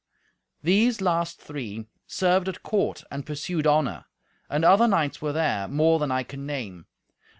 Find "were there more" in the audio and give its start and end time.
5.21-5.99